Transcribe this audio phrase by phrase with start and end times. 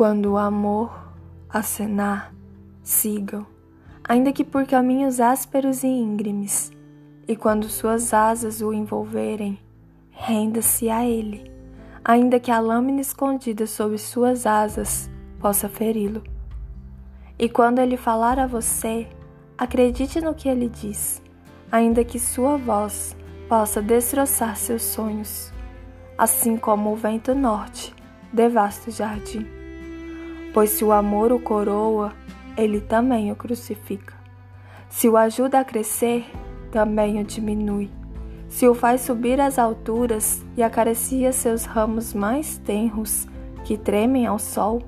[0.00, 1.12] Quando o amor
[1.46, 2.32] acenar,
[2.82, 3.46] sigam,
[4.02, 6.72] ainda que por caminhos ásperos e íngremes,
[7.28, 9.60] e quando suas asas o envolverem,
[10.10, 11.52] renda-se a ele,
[12.02, 16.24] ainda que a lâmina escondida sob suas asas possa feri-lo.
[17.38, 19.06] E quando ele falar a você,
[19.58, 21.22] acredite no que ele diz,
[21.70, 23.14] ainda que sua voz
[23.50, 25.52] possa destroçar seus sonhos,
[26.16, 27.94] assim como o vento norte
[28.32, 29.59] devasta o jardim.
[30.52, 32.12] Pois se o amor o coroa,
[32.56, 34.14] ele também o crucifica.
[34.88, 36.26] Se o ajuda a crescer,
[36.72, 37.90] também o diminui.
[38.48, 43.28] Se o faz subir às alturas e acaricia seus ramos mais tenros,
[43.64, 44.82] que tremem ao sol,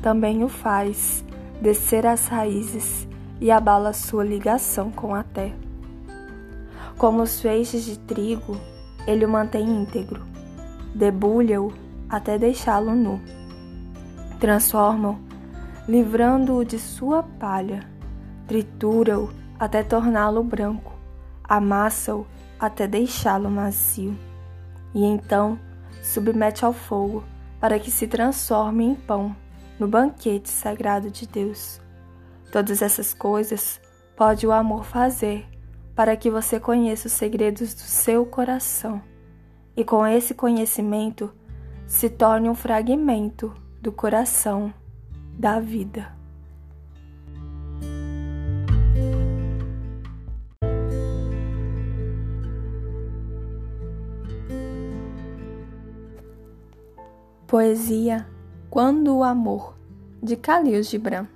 [0.00, 1.24] também o faz
[1.60, 3.08] descer as raízes
[3.40, 5.58] e abala sua ligação com a terra.
[6.96, 8.56] Como os feixes de trigo,
[9.06, 10.22] ele o mantém íntegro,
[10.94, 11.72] debulha-o
[12.08, 13.20] até deixá-lo nu.
[14.40, 15.18] Transforma-o,
[15.86, 17.86] livrando-o de sua palha,
[18.48, 20.94] tritura-o até torná-lo branco,
[21.44, 22.26] amassa-o
[22.58, 24.18] até deixá-lo macio,
[24.94, 25.58] e então
[26.02, 27.22] submete ao fogo
[27.60, 29.36] para que se transforme em pão
[29.78, 31.78] no banquete sagrado de Deus.
[32.50, 33.78] Todas essas coisas
[34.16, 35.46] pode o amor fazer
[35.94, 39.02] para que você conheça os segredos do seu coração
[39.76, 41.30] e com esse conhecimento
[41.86, 44.72] se torne um fragmento do coração
[45.38, 46.12] da vida.
[57.46, 58.26] Poesia
[58.68, 59.76] quando o Amor,
[60.22, 61.26] de Khalil Gibran.